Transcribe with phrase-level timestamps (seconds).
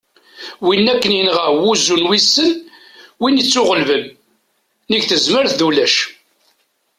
[0.65, 2.51] win akken yenɣa "wuzzu n wissen",
[3.21, 4.03] win ittuɣellben:
[4.87, 5.95] nnig tezmert d ulac